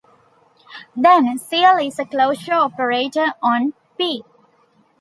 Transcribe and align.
Then 0.95 1.37
cl 1.37 1.77
is 1.77 1.99
a 1.99 2.05
closure 2.05 2.53
operator 2.55 3.35
on 3.43 3.75
"P". 3.99 4.23